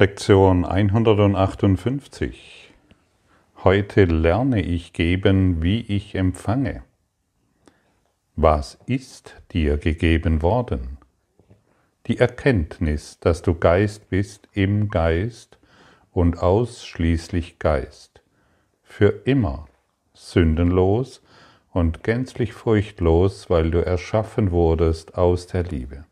[0.00, 2.72] Lektion 158.
[3.62, 6.84] Heute lerne ich geben, wie ich empfange.
[8.34, 10.96] Was ist dir gegeben worden?
[12.06, 15.58] Die Erkenntnis, dass du Geist bist im Geist
[16.12, 18.22] und ausschließlich Geist,
[18.82, 19.68] für immer
[20.14, 21.22] sündenlos
[21.72, 26.06] und gänzlich furchtlos, weil du erschaffen wurdest aus der Liebe.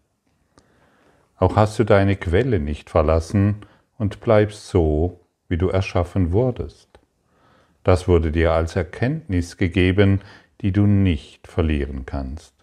[1.38, 3.64] Auch hast du deine Quelle nicht verlassen,
[3.98, 6.88] und bleibst so, wie du erschaffen wurdest.
[7.84, 10.20] Das wurde dir als Erkenntnis gegeben,
[10.60, 12.54] die du nicht verlieren kannst.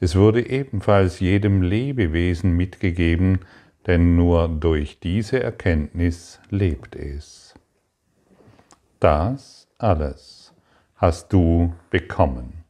[0.00, 3.40] Es wurde ebenfalls jedem Lebewesen mitgegeben,
[3.86, 7.54] denn nur durch diese Erkenntnis lebt es.
[8.98, 10.54] Das alles
[10.96, 12.64] hast du bekommen.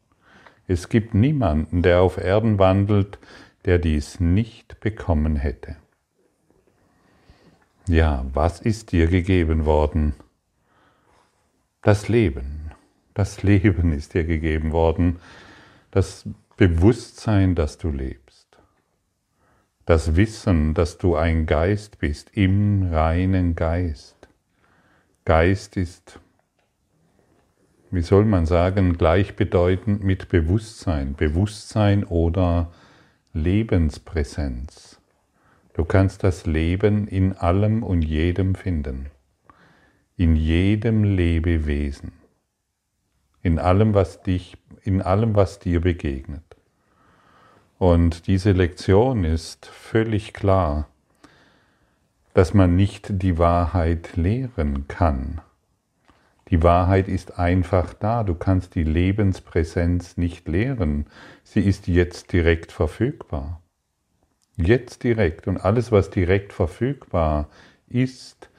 [0.67, 3.19] Es gibt niemanden, der auf Erden wandelt,
[3.65, 5.77] der dies nicht bekommen hätte.
[7.91, 10.15] Ja, was ist dir gegeben worden?
[11.83, 12.71] Das Leben.
[13.15, 15.19] Das Leben ist dir gegeben worden.
[15.91, 16.25] Das
[16.57, 18.47] Bewusstsein, dass du lebst.
[19.87, 24.29] Das Wissen, dass du ein Geist bist, im reinen Geist.
[25.25, 26.21] Geist ist,
[27.91, 31.15] wie soll man sagen, gleichbedeutend mit Bewusstsein.
[31.17, 32.71] Bewusstsein oder
[33.33, 34.90] Lebenspräsenz.
[35.81, 39.07] Du kannst das Leben in allem und jedem finden,
[40.15, 42.13] in jedem Lebewesen,
[43.41, 46.45] in allem, was dich, in allem, was dir begegnet.
[47.79, 50.87] Und diese Lektion ist völlig klar,
[52.35, 55.41] dass man nicht die Wahrheit lehren kann.
[56.51, 58.23] Die Wahrheit ist einfach da.
[58.23, 61.07] Du kannst die Lebenspräsenz nicht lehren.
[61.43, 63.63] Sie ist jetzt direkt verfügbar.
[64.67, 65.47] Jetzt direkt.
[65.49, 67.49] Und alles, was direkt verfügbar
[67.89, 68.51] ist,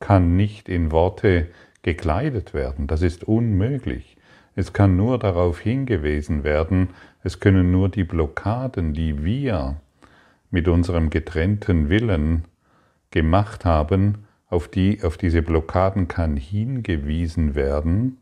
[0.00, 1.48] kann nicht in Worte
[1.82, 2.86] gekleidet werden.
[2.86, 4.16] Das ist unmöglich.
[4.54, 6.88] Es kann nur darauf hingewiesen werden,
[7.22, 9.76] es können nur die Blockaden, die wir
[10.50, 12.44] mit unserem getrennten Willen
[13.10, 18.18] gemacht haben, auf, die, auf diese Blockaden kann hingewiesen werden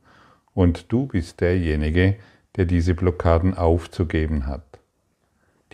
[0.55, 2.16] und du bist derjenige,
[2.56, 4.81] der diese Blockaden aufzugeben hat.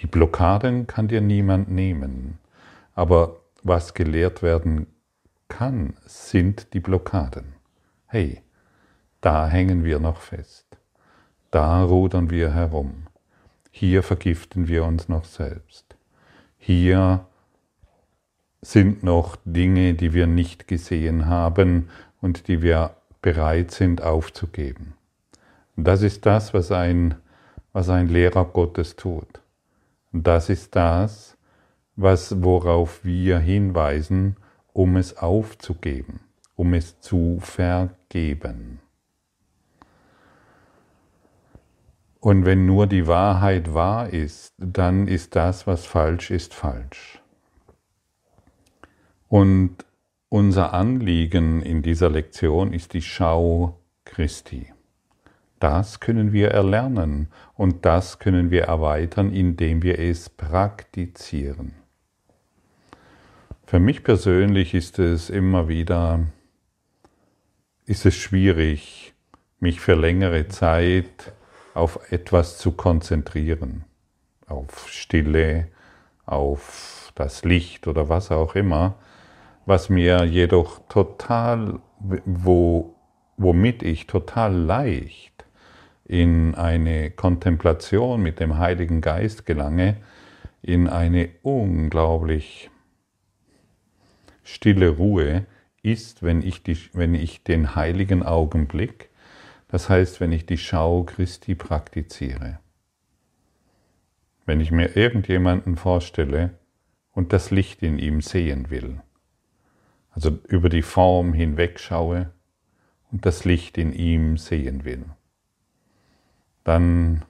[0.03, 2.39] Die Blockaden kann dir niemand nehmen,
[2.97, 4.89] aber was gelehrt werden
[5.47, 7.55] kann, sind die Blockaden.
[8.07, 8.43] Hey,
[9.21, 10.67] da hängen wir noch fest,
[11.53, 13.07] da rudern wir herum,
[13.71, 15.95] hier vergiften wir uns noch selbst,
[16.59, 17.25] hier
[18.61, 24.95] sind noch Dinge, die wir nicht gesehen haben und die wir bereit sind aufzugeben.
[25.77, 27.15] Das ist das, was ein,
[27.73, 29.42] was ein Lehrer Gottes tut.
[30.13, 31.39] Das ist das,
[31.97, 34.37] was, worauf wir hinweisen,
[34.73, 36.21] um es aufzugeben,
[36.55, 38.81] um es zu vergeben.
[42.21, 47.21] Und wenn nur die Wahrheit wahr ist, dann ist das, was falsch ist, falsch.
[49.29, 49.85] Und
[50.29, 54.73] unser Anliegen in dieser Lektion ist die Schau Christi.
[55.63, 61.77] Das können wir erlernen und das können wir erweitern, indem wir es praktizieren.
[63.65, 66.27] Für mich persönlich ist es immer wieder,
[67.87, 69.15] ist es schwierig,
[69.61, 71.33] mich für längere Zeit
[71.75, 73.85] auf etwas zu konzentrieren,
[74.49, 75.69] auf Stille,
[76.27, 78.97] auf das Licht oder was auch immer,
[79.65, 82.97] was mir jedoch total, wo,
[83.37, 85.32] womit ich total leicht
[86.13, 89.97] in eine Kontemplation mit dem Heiligen Geist gelange,
[90.61, 92.71] in eine unglaublich
[94.45, 95.47] stille Ruhe,
[95.83, 99.09] ist, wenn ich, die, wenn ich den heiligen Augenblick,
[99.69, 102.59] das heißt, wenn ich die Schau Christi praktiziere.
[104.45, 106.59] Wenn ich mir irgendjemanden vorstelle
[107.13, 109.01] und das Licht in ihm sehen will,
[110.11, 112.33] also über die Form hinweg schaue
[113.11, 115.07] und das Licht in ihm sehen will
[116.65, 117.25] dann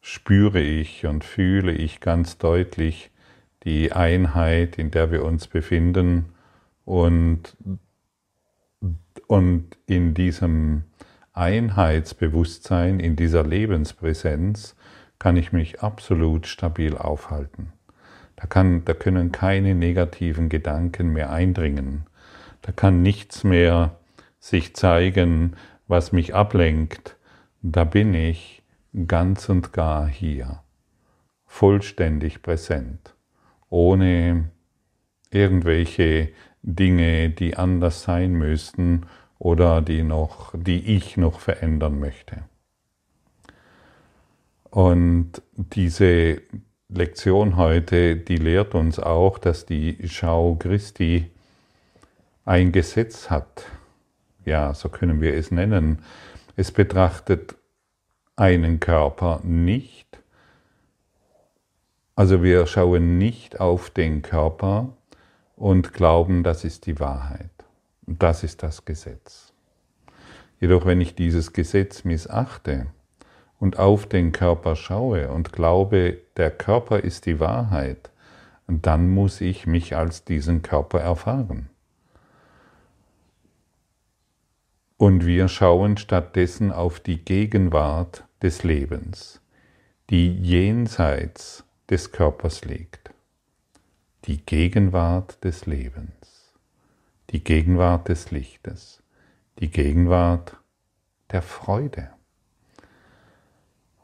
[0.00, 3.10] spüre ich und fühle ich ganz deutlich
[3.64, 6.34] die Einheit, in der wir uns befinden
[6.84, 7.56] und,
[9.28, 10.84] und in diesem
[11.32, 14.76] Einheitsbewusstsein, in dieser Lebenspräsenz
[15.18, 17.72] kann ich mich absolut stabil aufhalten.
[18.36, 22.06] Da, kann, da können keine negativen Gedanken mehr eindringen.
[22.62, 23.96] Da kann nichts mehr
[24.40, 25.54] sich zeigen,
[25.86, 27.16] was mich ablenkt,
[27.62, 28.62] da bin ich
[29.06, 30.60] ganz und gar hier,
[31.46, 33.14] vollständig präsent,
[33.70, 34.50] ohne
[35.30, 36.30] irgendwelche
[36.62, 39.06] Dinge, die anders sein müssten
[39.38, 42.44] oder die, noch, die ich noch verändern möchte.
[44.70, 46.42] Und diese
[46.88, 51.30] Lektion heute, die lehrt uns auch, dass die Schau Christi
[52.44, 53.64] ein Gesetz hat.
[54.44, 56.02] Ja, so können wir es nennen.
[56.54, 57.54] Es betrachtet
[58.36, 60.18] einen Körper nicht.
[62.14, 64.90] Also wir schauen nicht auf den Körper
[65.56, 67.50] und glauben, das ist die Wahrheit.
[68.06, 69.52] Das ist das Gesetz.
[70.60, 72.86] Jedoch wenn ich dieses Gesetz missachte
[73.58, 78.10] und auf den Körper schaue und glaube, der Körper ist die Wahrheit,
[78.68, 81.70] dann muss ich mich als diesen Körper erfahren.
[85.02, 89.40] Und wir schauen stattdessen auf die Gegenwart des Lebens,
[90.10, 93.10] die jenseits des Körpers liegt.
[94.26, 96.54] Die Gegenwart des Lebens,
[97.30, 99.02] die Gegenwart des Lichtes,
[99.58, 100.56] die Gegenwart
[101.32, 102.10] der Freude.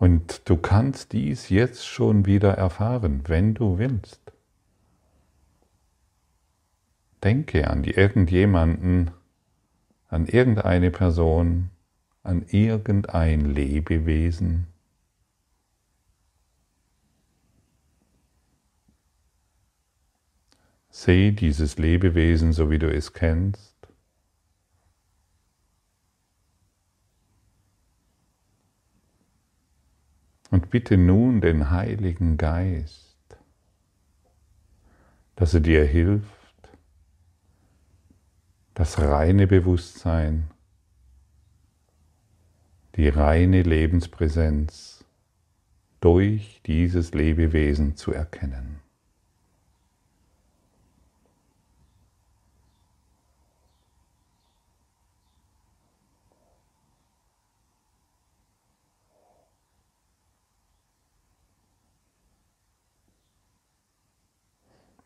[0.00, 4.32] Und du kannst dies jetzt schon wieder erfahren, wenn du willst.
[7.22, 9.12] Denke an irgendjemanden,
[10.08, 11.70] an irgendeine Person,
[12.22, 14.66] an irgendein Lebewesen.
[20.90, 23.76] Seh dieses Lebewesen, so wie du es kennst.
[30.50, 33.18] Und bitte nun den Heiligen Geist,
[35.36, 36.37] dass er dir hilft,
[38.78, 40.52] das reine Bewusstsein,
[42.94, 45.04] die reine Lebenspräsenz
[45.98, 48.78] durch dieses Lebewesen zu erkennen.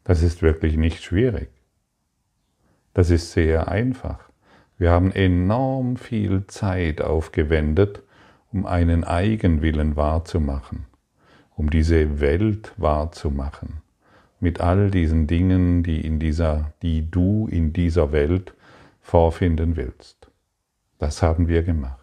[0.05, 1.62] Das ist wirklich nicht schwierig.
[2.95, 4.19] Das ist sehr einfach.
[4.79, 8.03] Wir haben enorm viel Zeit aufgewendet,
[8.53, 10.87] um einen Eigenwillen wahrzumachen,
[11.57, 13.81] um diese Welt wahrzumachen,
[14.41, 18.55] mit all diesen Dingen, die, in dieser, die du in dieser Welt
[19.01, 20.31] vorfinden willst.
[20.99, 21.99] Das haben wir gemacht.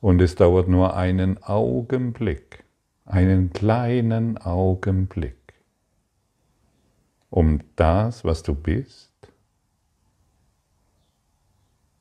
[0.00, 2.64] Und es dauert nur einen Augenblick,
[3.04, 5.37] einen kleinen Augenblick,
[7.30, 9.12] um das, was du bist,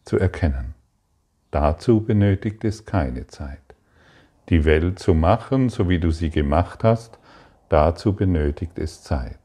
[0.04, 0.74] zu erkennen.
[1.52, 3.62] Dazu benötigt es keine Zeit.
[4.50, 7.20] Die Welt zu machen, so wie du sie gemacht hast,
[7.70, 9.40] dazu benötigt es Zeit.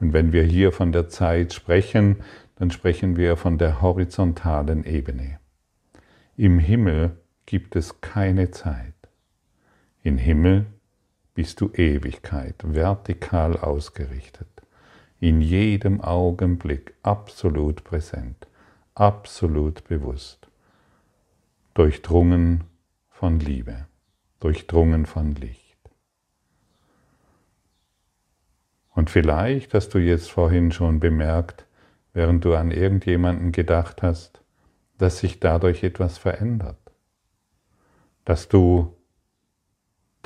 [0.00, 2.22] Und wenn wir hier von der Zeit sprechen,
[2.56, 5.38] dann sprechen wir von der horizontalen Ebene.
[6.36, 8.94] Im Himmel gibt es keine Zeit.
[10.02, 10.66] Im Himmel
[11.36, 14.48] bist du Ewigkeit, vertikal ausgerichtet,
[15.20, 18.48] in jedem Augenblick absolut präsent,
[18.94, 20.48] absolut bewusst,
[21.74, 22.64] durchdrungen
[23.10, 23.86] von Liebe,
[24.40, 25.76] durchdrungen von Licht.
[28.94, 31.66] Und vielleicht hast du jetzt vorhin schon bemerkt,
[32.14, 34.40] während du an irgendjemanden gedacht hast,
[34.96, 36.80] dass sich dadurch etwas verändert,
[38.24, 38.95] dass du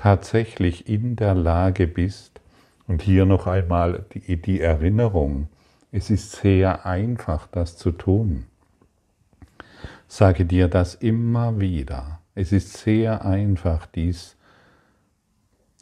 [0.01, 2.41] tatsächlich in der Lage bist,
[2.87, 5.49] und hier noch einmal die, die Erinnerung,
[5.93, 8.47] es ist sehr einfach, das zu tun.
[10.09, 12.21] Sage dir das immer wieder.
[12.35, 14.37] Es ist sehr einfach, dies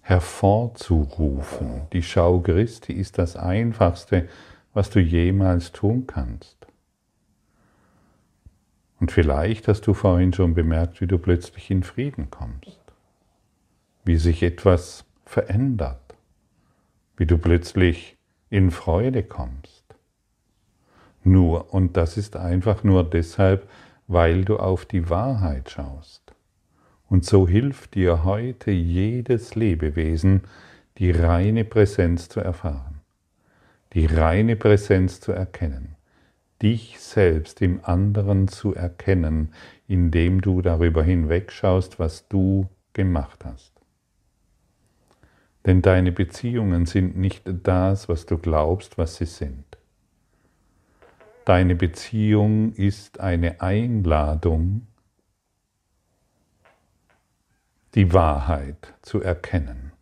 [0.03, 1.83] hervorzurufen.
[1.93, 4.29] Die Schau Christi ist das Einfachste,
[4.75, 6.67] was du jemals tun kannst.
[9.01, 12.78] Und vielleicht hast du vorhin schon bemerkt, wie du plötzlich in Frieden kommst
[14.09, 16.17] wie sich etwas verändert,
[17.19, 18.17] wie du plötzlich
[18.49, 19.85] in Freude kommst.
[21.25, 23.69] Nur, und das ist einfach nur deshalb,
[24.07, 26.35] weil du auf die Wahrheit schaust.
[27.11, 30.45] Und so hilft dir heute jedes Lebewesen,
[30.97, 33.03] die reine Präsenz zu erfahren,
[33.93, 35.97] die reine Präsenz zu erkennen,
[36.63, 39.53] dich selbst im anderen zu erkennen,
[39.87, 43.78] indem du darüber hinwegschaust, was du gemacht hast.
[45.67, 49.65] Denn deine Beziehungen sind nicht das, was du glaubst, was sie sind.
[51.45, 54.87] Deine Beziehung ist eine Einladung,
[57.95, 59.93] die Wahrheit zu erkennen.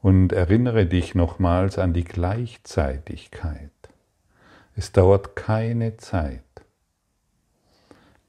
[0.00, 3.70] Und erinnere dich nochmals an die Gleichzeitigkeit.
[4.74, 6.42] Es dauert keine Zeit,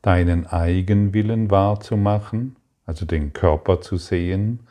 [0.01, 4.67] deinen Eigenwillen wahrzumachen, also den Körper zu sehen,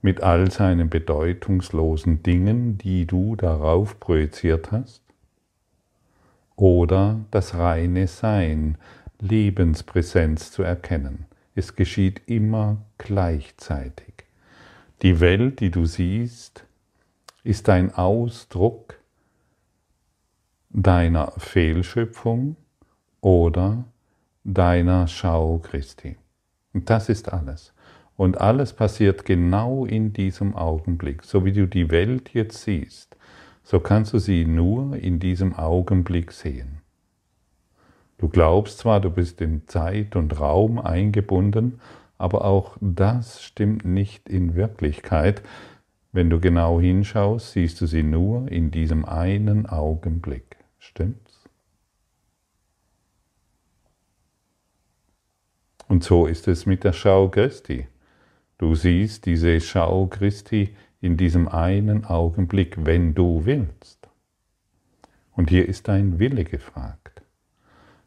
[0.00, 5.02] mit all seinen bedeutungslosen Dingen, die du darauf projiziert hast,
[6.56, 8.78] oder das reine Sein,
[9.20, 11.26] Lebenspräsenz zu erkennen.
[11.54, 14.14] Es geschieht immer gleichzeitig.
[15.02, 16.64] Die Welt, die du siehst,
[17.44, 18.98] ist ein Ausdruck
[20.70, 22.56] deiner Fehlschöpfung
[23.20, 23.84] oder
[24.44, 26.16] deiner Schau Christi.
[26.72, 27.72] Und das ist alles.
[28.18, 31.22] Und alles passiert genau in diesem Augenblick.
[31.22, 33.16] So wie du die Welt jetzt siehst,
[33.62, 36.80] so kannst du sie nur in diesem Augenblick sehen.
[38.18, 41.80] Du glaubst zwar, du bist in Zeit und Raum eingebunden,
[42.18, 45.40] aber auch das stimmt nicht in Wirklichkeit.
[46.10, 50.56] Wenn du genau hinschaust, siehst du sie nur in diesem einen Augenblick.
[50.80, 51.44] Stimmt's?
[55.86, 57.86] Und so ist es mit der Schau Christi.
[58.58, 64.08] Du siehst diese Schau Christi in diesem einen Augenblick, wenn du willst.
[65.32, 67.22] Und hier ist dein Wille gefragt.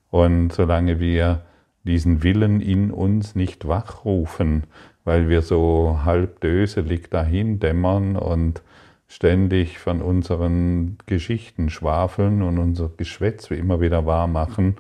[0.10, 1.46] Und solange wir
[1.86, 4.66] diesen Willen in uns nicht wachrufen,
[5.06, 8.62] weil wir so halb döselig dahin dämmern und
[9.08, 14.76] ständig von unseren Geschichten schwafeln und unser Geschwätz immer wieder wahr machen,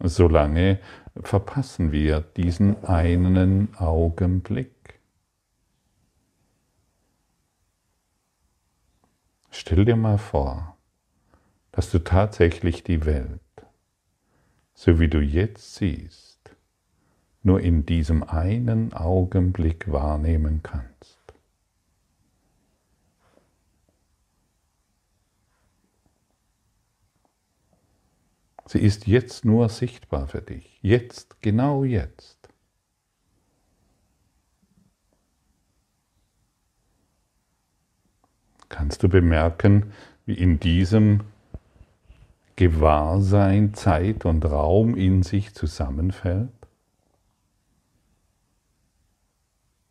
[0.00, 0.80] solange
[1.22, 4.72] verpassen wir diesen einen Augenblick.
[9.54, 10.78] Stell dir mal vor,
[11.72, 13.40] dass du tatsächlich die Welt,
[14.72, 16.56] so wie du jetzt siehst,
[17.42, 21.18] nur in diesem einen Augenblick wahrnehmen kannst.
[28.66, 30.78] Sie ist jetzt nur sichtbar für dich.
[30.80, 32.48] Jetzt, genau jetzt.
[38.72, 39.92] Kannst du bemerken,
[40.24, 41.20] wie in diesem
[42.56, 46.48] Gewahrsein Zeit und Raum in sich zusammenfällt?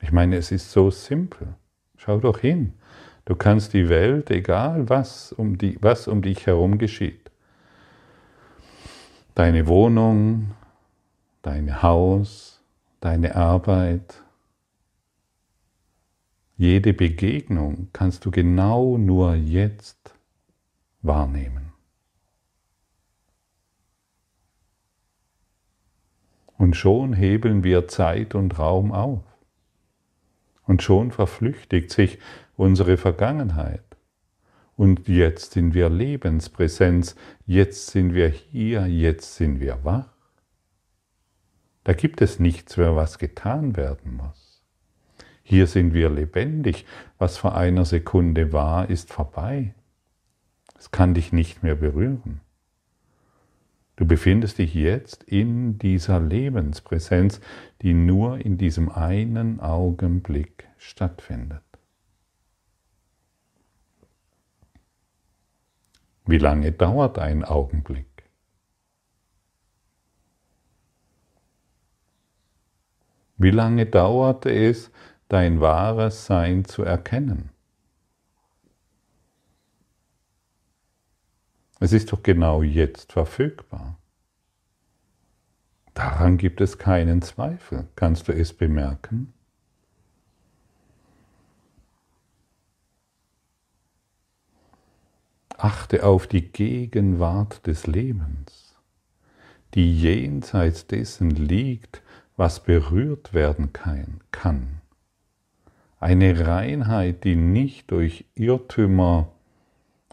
[0.02, 1.54] Ich meine, es ist so simpel.
[1.96, 2.74] Schau doch hin.
[3.26, 7.30] Du kannst die Welt, egal was um, die, was um dich herum geschieht,
[9.36, 10.56] deine Wohnung,
[11.44, 12.64] dein Haus,
[13.00, 14.24] deine Arbeit,
[16.62, 20.14] jede Begegnung kannst du genau nur jetzt
[21.02, 21.74] wahrnehmen.
[26.60, 29.24] Und schon hebeln wir Zeit und Raum auf.
[30.68, 32.20] Und schon verflüchtigt sich
[32.56, 33.98] unsere Vergangenheit.
[34.76, 37.16] Und jetzt sind wir Lebenspräsenz,
[37.48, 40.14] jetzt sind wir hier, jetzt sind wir wach.
[41.84, 44.41] Da gibt es nichts mehr, was getan werden muss.
[45.44, 46.86] Hier sind wir lebendig.
[47.18, 49.74] Was vor einer Sekunde war, ist vorbei.
[50.78, 52.42] Es kann dich nicht mehr berühren.
[53.96, 57.40] Du befindest dich jetzt in dieser Lebenspräsenz,
[57.82, 61.62] die nur in diesem einen Augenblick stattfindet.
[66.26, 68.08] Wie lange dauert ein Augenblick?
[73.38, 74.92] Wie lange dauerte es,
[75.32, 77.52] dein wahres Sein zu erkennen?
[81.80, 83.98] Es ist doch genau jetzt verfügbar.
[85.94, 87.88] Daran gibt es keinen Zweifel.
[87.96, 89.34] Kannst du es bemerken?
[95.58, 98.76] Achte auf die Gegenwart des Lebens,
[99.76, 102.02] die jenseits dessen liegt,
[102.36, 104.81] was berührt werden kann.
[106.02, 109.32] Eine Reinheit, die nicht durch Irrtümer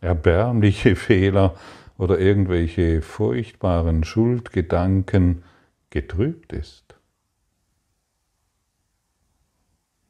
[0.02, 1.56] erbärmliche Fehler
[1.96, 5.44] oder irgendwelche furchtbaren Schuldgedanken
[5.88, 6.94] getrübt ist.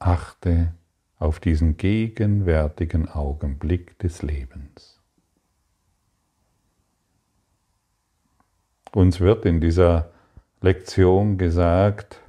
[0.00, 0.74] Achte
[1.16, 5.00] auf diesen gegenwärtigen Augenblick des Lebens.
[8.90, 10.10] Uns wird in dieser
[10.60, 12.20] Lektion gesagt,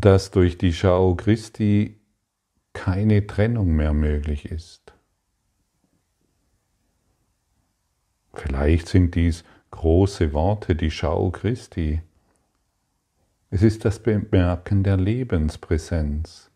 [0.00, 1.96] dass durch die Schau Christi
[2.72, 4.92] keine Trennung mehr möglich ist.
[8.32, 12.00] Vielleicht sind dies große Worte, die Schau Christi.
[13.50, 16.52] Es ist das Bemerken der Lebenspräsenz.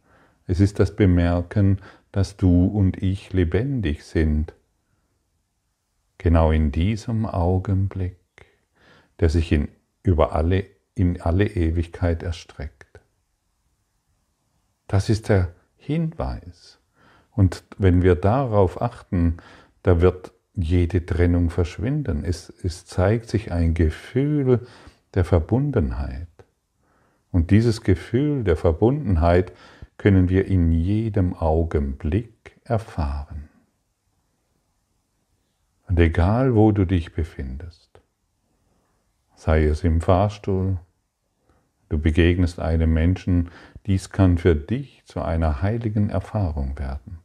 [0.46, 1.80] Es ist das Bemerken,
[2.12, 4.54] dass du und ich lebendig sind.
[6.18, 8.18] Genau in diesem Augenblick,
[9.18, 9.68] der sich in,
[10.04, 12.81] über alle, in alle Ewigkeit erstreckt.
[14.92, 16.78] Das ist der Hinweis.
[17.30, 19.38] Und wenn wir darauf achten,
[19.82, 22.24] da wird jede Trennung verschwinden.
[22.26, 24.66] Es, es zeigt sich ein Gefühl
[25.14, 26.28] der Verbundenheit.
[27.30, 29.54] Und dieses Gefühl der Verbundenheit
[29.96, 33.48] können wir in jedem Augenblick erfahren.
[35.88, 38.02] Und egal wo du dich befindest,
[39.36, 40.76] sei es im Fahrstuhl,
[41.88, 43.48] du begegnest einem Menschen,
[43.86, 47.18] dies kann für dich zu einer heiligen Erfahrung werden,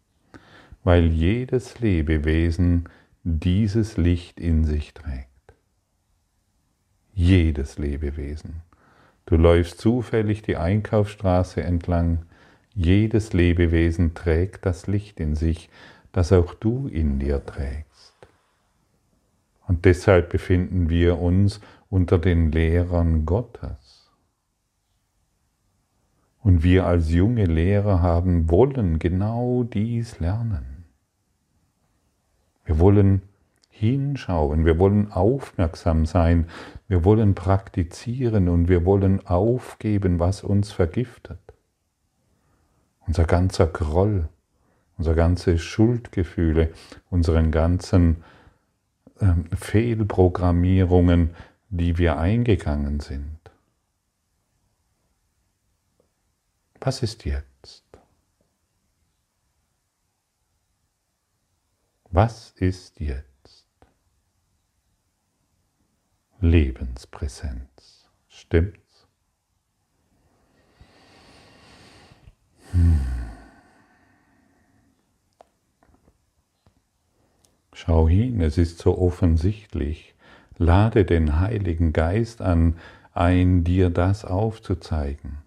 [0.83, 2.89] weil jedes Lebewesen
[3.23, 5.27] dieses Licht in sich trägt.
[7.13, 8.61] Jedes Lebewesen.
[9.25, 12.25] Du läufst zufällig die Einkaufsstraße entlang.
[12.73, 15.69] Jedes Lebewesen trägt das Licht in sich,
[16.11, 18.15] das auch du in dir trägst.
[19.67, 21.59] Und deshalb befinden wir uns
[21.89, 23.86] unter den Lehrern Gottes.
[26.47, 30.85] Und wir als junge Lehrer haben wollen genau dies lernen.
[32.63, 33.21] Wir wollen
[33.69, 36.47] hinschauen, wir wollen aufmerksam sein,
[36.87, 41.41] wir wollen praktizieren und wir wollen aufgeben, was uns vergiftet.
[43.05, 44.29] Unser ganzer Groll,
[44.97, 46.71] unser ganze Schuldgefühle,
[47.09, 48.23] unseren ganzen
[49.19, 51.31] äh, Fehlprogrammierungen,
[51.67, 53.36] die wir eingegangen sind.
[56.79, 57.83] Was ist jetzt?
[62.09, 63.67] Was ist jetzt?
[66.39, 68.09] Lebenspräsenz.
[68.27, 69.07] Stimmt's?
[72.71, 72.99] Hm.
[77.73, 80.15] Schau hin, es ist so offensichtlich.
[80.57, 82.77] Lade den Heiligen Geist an,
[83.13, 85.46] ein dir das aufzuzeigen.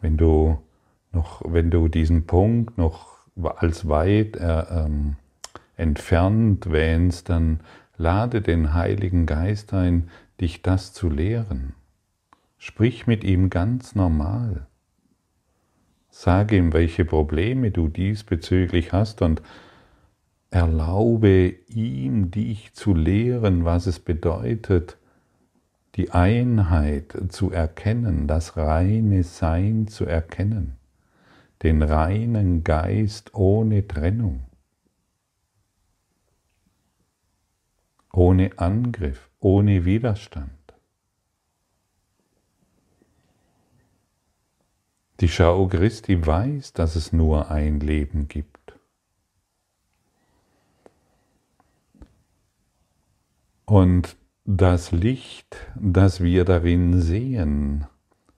[0.00, 0.58] Wenn du
[1.12, 3.18] noch, wenn du diesen Punkt noch
[3.56, 5.16] als weit äh, ähm,
[5.76, 7.60] entfernt wähnst, dann
[7.96, 11.74] lade den Heiligen Geist ein, dich das zu lehren.
[12.58, 14.66] Sprich mit ihm ganz normal.
[16.10, 19.42] Sage ihm, welche Probleme du diesbezüglich hast und
[20.50, 24.96] erlaube ihm, dich zu lehren, was es bedeutet,
[25.98, 30.78] die Einheit zu erkennen, das reine Sein zu erkennen
[31.62, 34.44] den reinen Geist ohne Trennung,
[38.12, 40.52] ohne Angriff, ohne Widerstand.
[45.20, 48.56] Die Schau Christi weiß, dass es nur ein Leben gibt.
[53.64, 54.16] Und
[54.50, 57.84] das Licht, das wir darin sehen,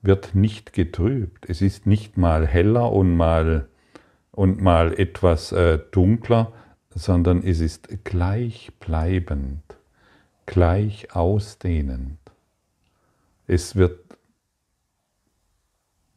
[0.03, 1.49] wird nicht getrübt.
[1.49, 3.69] Es ist nicht mal heller und mal,
[4.33, 6.53] und mal etwas äh, dunkler,
[6.93, 9.63] sondern es ist gleichbleibend,
[10.47, 12.19] gleich ausdehnend.
[13.47, 14.01] Es wird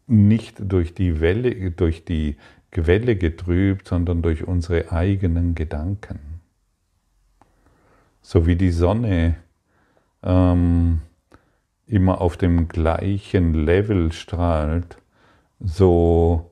[0.08, 2.38] nicht durch die Welle, durch die
[2.72, 6.42] Quelle getrübt, sondern durch unsere eigenen Gedanken.
[8.24, 9.36] So wie die Sonne
[10.24, 11.02] ähm,
[11.86, 14.98] immer auf dem gleichen Level strahlt,
[15.60, 16.50] so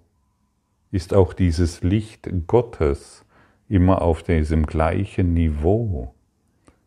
[0.91, 3.25] ist auch dieses Licht Gottes
[3.69, 6.13] immer auf diesem gleichen Niveau.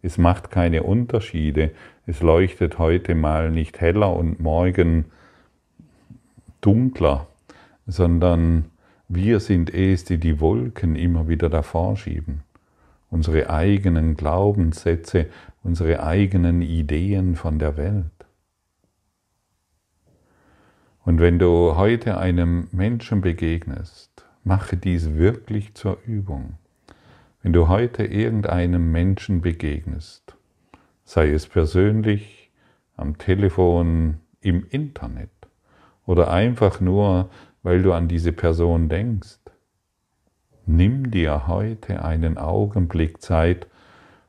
[0.02, 1.70] Es macht keine Unterschiede.
[2.06, 5.06] Es leuchtet heute mal nicht heller und morgen
[6.60, 7.26] dunkler,
[7.86, 8.66] sondern
[9.08, 12.42] wir sind es, die die Wolken immer wieder davor schieben.
[13.10, 15.26] Unsere eigenen Glaubenssätze,
[15.64, 18.04] unsere eigenen Ideen von der Welt.
[21.00, 26.54] Und wenn du heute einem Menschen begegnest, mache dies wirklich zur Übung.
[27.42, 30.36] Wenn du heute irgendeinem Menschen begegnest,
[31.04, 32.50] sei es persönlich,
[32.96, 35.30] am Telefon, im Internet
[36.06, 37.30] oder einfach nur,
[37.62, 39.40] weil du an diese Person denkst,
[40.66, 43.66] nimm dir heute einen Augenblick Zeit,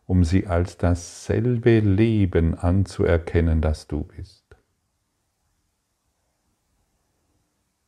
[0.05, 4.43] um sie als dasselbe Leben anzuerkennen, das du bist.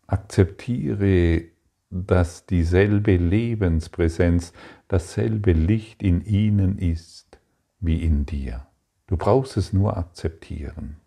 [0.07, 1.45] Akzeptiere,
[1.89, 4.53] dass dieselbe Lebenspräsenz,
[4.87, 7.39] dasselbe Licht in ihnen ist
[7.79, 8.67] wie in dir.
[9.07, 10.97] Du brauchst es nur akzeptieren.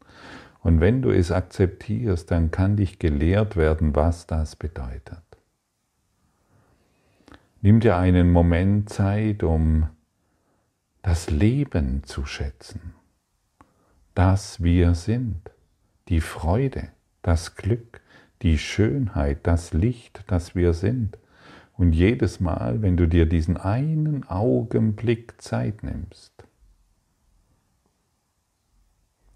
[0.63, 5.23] Und wenn du es akzeptierst, dann kann dich gelehrt werden, was das bedeutet.
[7.63, 9.89] Nimm dir einen Moment Zeit, um
[11.03, 12.95] das Leben zu schätzen,
[14.15, 15.51] das wir sind,
[16.09, 16.89] die Freude,
[17.23, 18.03] das Glück,
[18.43, 21.19] die Schönheit, das Licht, das wir sind.
[21.77, 26.33] Und jedes Mal, wenn du dir diesen einen Augenblick Zeit nimmst,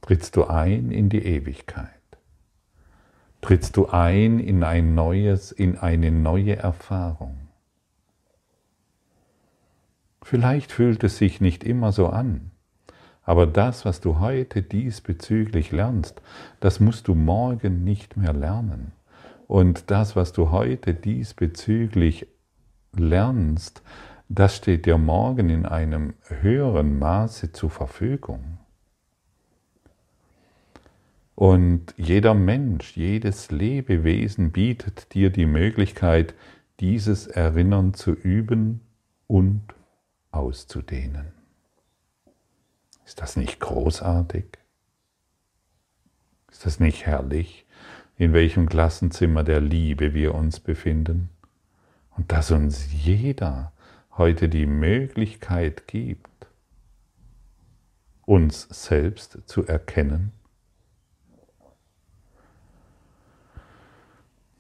[0.03, 1.88] trittst du ein in die Ewigkeit.
[3.40, 7.44] Trittst du ein in ein neues, in eine neue Erfahrung.
[10.25, 12.51] Vielleicht fühlt es sich nicht immer so an,
[13.25, 16.23] aber das, was du heute diesbezüglich lernst,
[16.61, 18.93] das musst du morgen nicht mehr lernen.
[19.47, 22.27] Und das, was du heute diesbezüglich
[22.97, 23.83] lernst,
[24.31, 28.57] das steht dir morgen in einem höheren Maße zur Verfügung.
[31.35, 36.35] Und jeder Mensch, jedes Lebewesen bietet dir die Möglichkeit,
[36.81, 38.81] dieses Erinnern zu üben
[39.27, 39.61] und
[40.35, 41.33] auszudehnen.
[43.05, 44.44] Ist das nicht großartig?
[46.51, 47.66] Ist das nicht herrlich,
[48.16, 51.31] in welchem Klassenzimmer der Liebe wir uns befinden?
[52.16, 53.73] Und dass uns jeder
[54.16, 56.47] heute die Möglichkeit gibt,
[58.25, 60.33] uns selbst zu erkennen?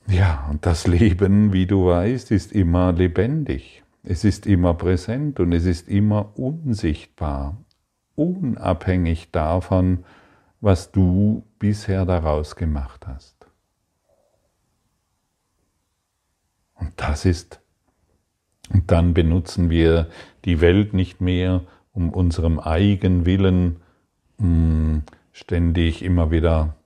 [0.08, 3.83] Ja, und das Leben, wie du weißt, ist immer lebendig.
[4.06, 7.56] Es ist immer präsent und es ist immer unsichtbar,
[8.14, 10.04] unabhängig davon,
[10.60, 13.34] was du bisher daraus gemacht hast.
[16.74, 17.60] Und das ist,
[18.70, 20.10] und dann benutzen wir
[20.44, 21.62] die Welt nicht mehr,
[21.92, 23.80] um unserem Eigenwillen
[24.36, 26.76] mh, hm, ständig immer wieder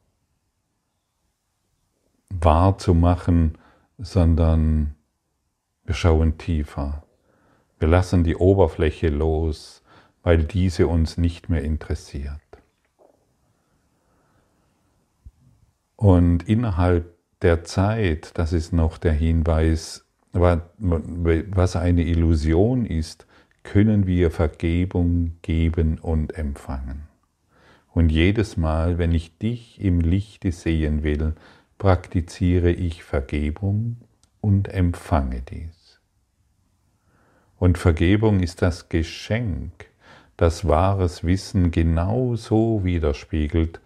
[2.31, 3.59] wahrzumachen,
[3.99, 4.95] sondern
[5.85, 7.03] wir schauen tiefer.
[7.79, 9.83] Wir lassen die Oberfläche los,
[10.23, 12.41] weil diese uns nicht mehr interessiert.
[15.97, 23.27] Und innerhalb der Zeit, das ist noch der Hinweis, was eine Illusion ist,
[23.63, 27.05] können wir Vergebung geben und empfangen.
[27.93, 31.35] Und jedes Mal, wenn ich dich im Lichte sehen will,
[31.79, 33.97] praktiziere ich Vergebung
[34.41, 35.78] und empfange dies.
[37.59, 39.87] Und Vergebung ist das Geschenk,
[40.37, 43.81] das wahres Wissen genauso widerspiegelt,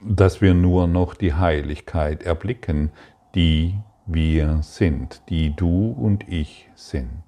[0.00, 2.90] dass wir nur noch die Heiligkeit erblicken,
[3.34, 7.24] die wir sind, die du und ich sind.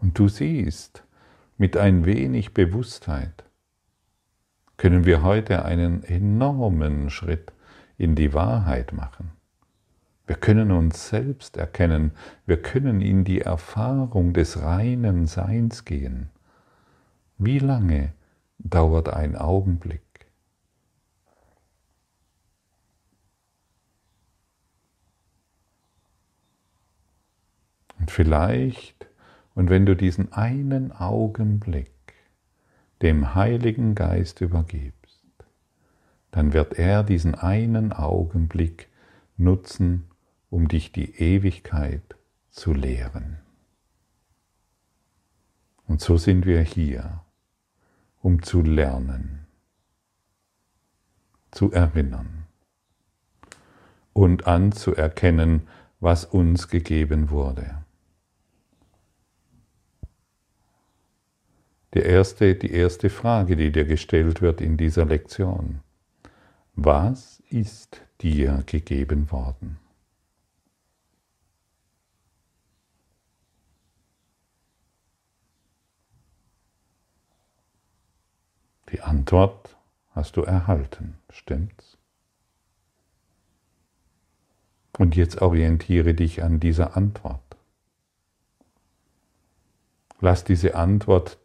[0.00, 1.04] Und du siehst,
[1.56, 3.44] mit ein wenig Bewusstheit
[4.76, 7.52] können wir heute einen enormen Schritt
[7.96, 9.33] in die Wahrheit machen.
[10.26, 12.12] Wir können uns selbst erkennen,
[12.46, 16.30] wir können in die Erfahrung des reinen Seins gehen.
[17.36, 18.12] Wie lange
[18.58, 20.00] dauert ein Augenblick?
[27.98, 29.06] Und vielleicht,
[29.54, 31.90] und wenn du diesen einen Augenblick
[33.02, 35.24] dem Heiligen Geist übergibst,
[36.30, 38.88] dann wird er diesen einen Augenblick
[39.36, 40.04] nutzen,
[40.54, 42.14] um dich die Ewigkeit
[42.52, 43.38] zu lehren.
[45.88, 47.24] Und so sind wir hier,
[48.22, 49.48] um zu lernen,
[51.50, 52.46] zu erinnern
[54.12, 55.66] und anzuerkennen,
[55.98, 57.82] was uns gegeben wurde.
[61.94, 65.80] Die erste, die erste Frage, die dir gestellt wird in dieser Lektion.
[66.76, 69.80] Was ist dir gegeben worden?
[78.94, 79.76] Die Antwort
[80.12, 81.98] hast du erhalten, stimmt's?
[84.96, 87.40] Und jetzt orientiere dich an dieser Antwort.
[90.20, 91.38] Lass diese Antwort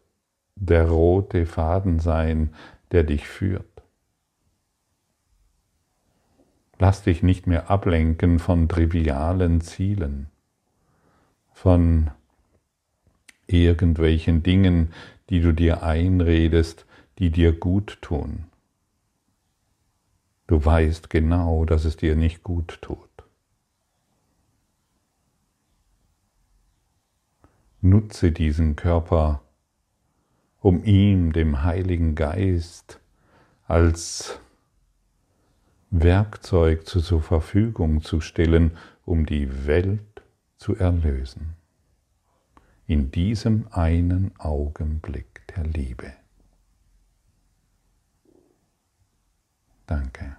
[0.54, 2.54] der rote Faden sein,
[2.92, 3.82] der dich führt.
[6.78, 10.28] Lass dich nicht mehr ablenken von trivialen Zielen,
[11.52, 12.12] von
[13.48, 14.92] irgendwelchen Dingen,
[15.30, 16.86] die du dir einredest,
[17.20, 18.46] die dir gut tun.
[20.46, 23.08] Du weißt genau, dass es dir nicht gut tut.
[27.82, 29.42] Nutze diesen Körper
[30.60, 33.00] um ihm, dem Heiligen Geist,
[33.66, 34.40] als
[35.90, 40.22] Werkzeug zur Verfügung zu stellen, um die Welt
[40.56, 41.54] zu erlösen.
[42.86, 46.19] In diesem einen Augenblick der Liebe.
[49.90, 50.36] Danke.